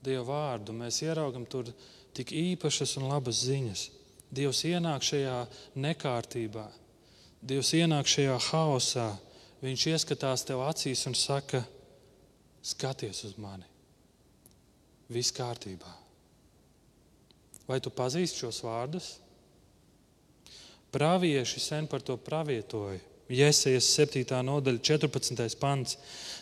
[0.00, 0.72] Dieva vārdu.
[0.72, 1.72] Mēs ieraugam tur
[2.16, 3.88] tik īpašas un labas ziņas.
[4.30, 5.40] Dievs ienāk šajā
[5.74, 6.68] nekārtībā,
[7.40, 9.08] Dievs ienāk šajā haosā.
[9.64, 11.64] Viņš ieskatās tev acīs un saka,
[12.62, 13.66] Skaties uz mani.
[15.10, 15.90] Viss kārtībā.
[17.66, 19.12] Vai tu pazīsti šos vārdus?
[20.90, 22.98] Pravieši sen par to pravietoja.
[23.30, 24.24] Jēzus 7.
[24.42, 25.54] nodaļa, 14.
[25.60, 25.94] pants.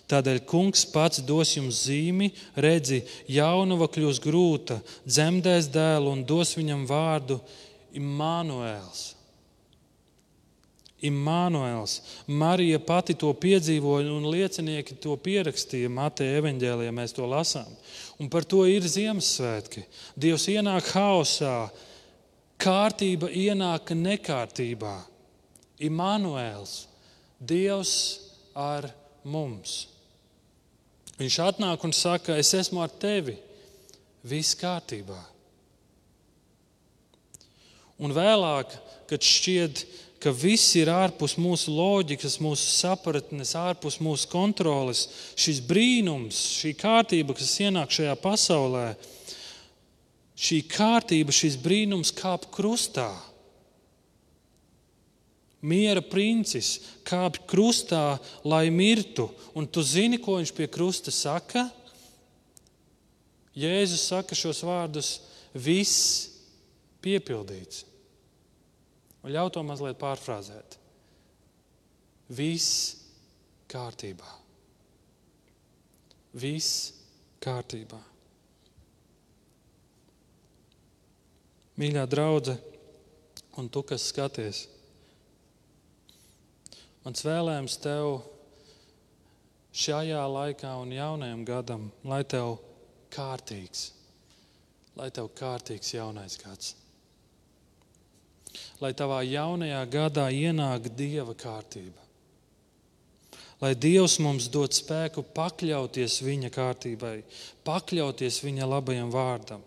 [0.09, 6.87] Tādēļ kungs pats dos jums zīmi, redzi, jaunava kļūs grūta, dzemdēs dēlu un dos viņam
[6.89, 7.37] vārdu
[7.99, 9.18] Imānuēls.
[11.05, 12.01] Imānuēls.
[12.27, 16.95] Marija pati to piedzīvoja, un liecinieki to pierakstīja Mateja evanģēlijā.
[16.95, 17.69] Mēs to lasām.
[18.19, 19.85] Un par to ir Ziemassvētki.
[20.19, 21.69] Dievs ienāk haosā,
[22.59, 24.97] kārtība ienāk nekārtībā.
[25.87, 26.89] Imānuēls,
[27.39, 27.95] Dievs
[28.59, 28.91] ar
[29.23, 29.85] mums.
[31.19, 33.37] Viņš atnāk un saka, es esmu ar tevi,
[34.27, 35.19] viss kārtībā.
[37.99, 38.75] Un vēlāk,
[39.11, 45.07] kad šķiet, ka ka viss ir ārpus mūsu loģikas, mūsu sapratnes, ārpus mūsu kontroles.
[45.39, 48.87] Šis brīnums, šī kārtība, kas ienāk šajā pasaulē,
[50.39, 53.11] šī kārtība, šis brīnums kāp krustā.
[55.59, 56.77] Miera princis
[57.07, 59.27] kāp krustā, lai mirtu.
[59.59, 61.67] Un tu zini, ko viņš pie krusta saka?
[63.59, 65.17] Jēzus saka šos vārdus:
[65.55, 66.29] viss
[67.03, 67.83] piepildīts.
[69.25, 70.77] Un ļauj to mazliet pārfrāzēt.
[72.29, 72.99] Viss
[73.71, 74.29] kārtībā.
[76.39, 76.93] Viss
[77.43, 77.99] kārtībā.
[81.79, 82.59] Mīļā draudzene,
[83.59, 84.65] un tu, kas skaties,
[87.05, 88.19] mans vēlējums tev
[89.79, 92.57] šajā laikā un jaunajam gadam, lai tev
[93.15, 93.93] kārtīgs,
[94.99, 96.75] lai tev kārtīgs jaunais gads
[98.83, 102.09] lai tavā jaunajā gadā ienāk dieva kārtība.
[103.59, 107.17] Lai Dievs mums dod spēku pakļauties Viņa kārtībai,
[107.67, 109.65] pakļauties Viņa labajam vārdam.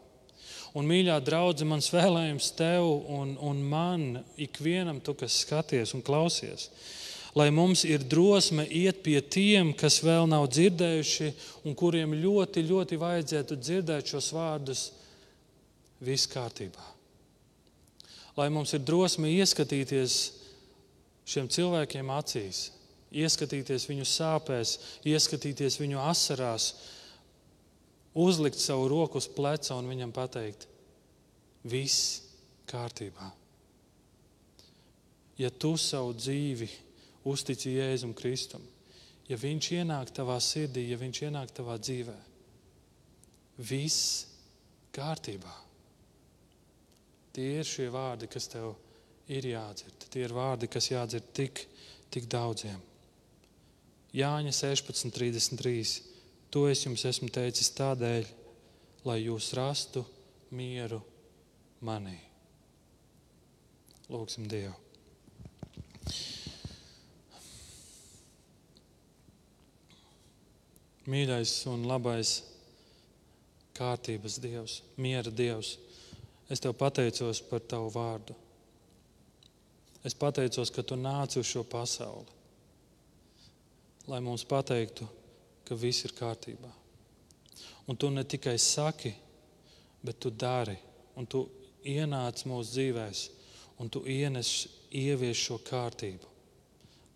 [0.72, 4.06] Un, mīļā draudzene, mans vēlējums tev un, un man,
[4.40, 6.70] ikvienam, tu, kas skaties un klausies,
[7.36, 11.28] lai mums ir drosme iet pie tiem, kas vēl nav dzirdējuši
[11.68, 14.88] un kuriem ļoti, ļoti vajadzētu dzirdēt šos vārdus,
[16.00, 16.91] viss kārtībā.
[18.38, 20.18] Lai mums ir drosme ieskatīties
[21.28, 22.70] šiem cilvēkiem acīs,
[23.12, 24.78] ieskatīties viņu sāpēs,
[25.08, 26.72] ieskatīties viņu asarās,
[28.16, 30.68] uzlikt savu roku uz pleca un viņam pateikt,
[31.68, 32.22] viss
[32.72, 33.32] kārtībā.
[35.40, 36.70] Ja tu savu dzīvi
[37.28, 38.64] uztici Jēzum Kristum,
[39.28, 42.16] ja viņš ienāk tavā sirdī, ja viņš ienāk tavā dzīvē,
[43.72, 44.28] viss
[44.96, 45.71] kārtībā.
[47.32, 48.74] Tie ir šie vārdi, kas tev
[49.32, 50.08] ir jādzird.
[50.12, 51.64] Tie ir vārdi, kas jādzird tik,
[52.12, 52.80] tik daudziem.
[54.16, 56.02] Jāņa 16.33.
[56.52, 58.28] To es jums esmu teicis tādēļ,
[59.08, 60.04] lai jūs rastu
[60.52, 61.00] mieru
[61.88, 62.18] manī.
[64.12, 64.76] Lūksim Dievu.
[71.08, 72.34] Mīļais un labais
[73.80, 75.78] kārtības Dievs, miera Dievs,
[76.52, 78.36] es Tev pateicos par Tavu vārdu.
[80.04, 82.40] Es pateicos, ka Tu nāci uz šo pasauli,
[84.10, 85.08] lai mums pateiktu,
[85.64, 86.72] ka viss ir kārtībā.
[87.88, 89.14] Un tu ne tikai saki,
[90.04, 90.76] bet tu dari,
[91.16, 91.46] un tu
[91.88, 93.22] ienāc mūsu dzīvēs,
[93.80, 94.52] un tu ienes,
[94.92, 96.28] ievies šo kārtību.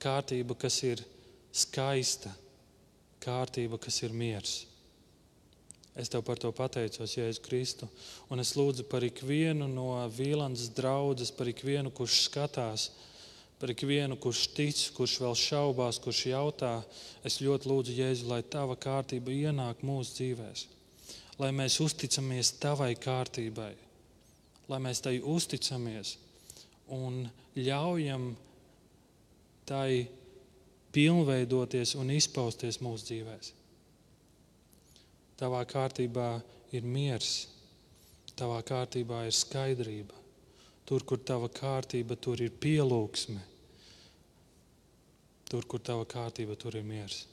[0.01, 1.01] Kārtība, kas ir
[1.51, 2.31] skaista,
[3.23, 4.65] kārtība, kas ir miers.
[5.95, 7.87] Es tev par to pateicos, Jēzus Kristu,
[8.27, 12.89] un es lūdzu par ikvienu no Vīlandes draudzes, par ikvienu, kurš skatās,
[13.61, 16.73] par ikvienu, kurš tic, kurš vēl šaubās, kurš jautā.
[17.23, 20.65] Es ļoti lūdzu, Jēzu, lai tava kārtība ienāk mūsu dzīvēm,
[21.39, 23.71] lai mēs uzticamies tavai kārtībai,
[24.67, 26.17] lai mēs tai uzticamies
[26.91, 27.23] un
[27.55, 28.33] ļaujam
[29.65, 30.09] tai
[30.91, 33.54] pilnveidoties un izpausties mūsu dzīvēm.
[35.39, 36.29] Tavā kārtībā
[36.75, 37.47] ir miers,
[38.39, 40.25] tavā kārtībā ir skaidrība,
[40.86, 43.39] Tur, kur tava kārtība, tur ir pielūgsme.
[45.49, 47.23] Tur, kur tava kārtība, tur ir miers.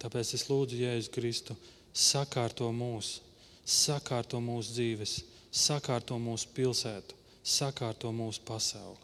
[0.00, 1.56] Tāpēc es lūdzu Jēzu Kristu,
[1.96, 3.22] sakārto mūsu,
[3.64, 5.14] sakārto mūsu dzīves,
[5.56, 9.00] sakārto mūsu pilsētu, sakārto mūsu pasauli.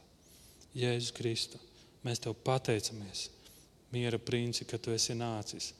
[0.76, 1.60] Jēzus Kristu,
[2.04, 3.30] mēs tev pateicamies,
[3.92, 5.72] miera princi, ka tu esi nācis.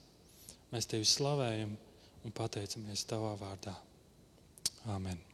[0.73, 1.77] Mēs tevi slavējam
[2.25, 3.75] un pateicamies tavā vārdā.
[4.95, 5.32] Amen.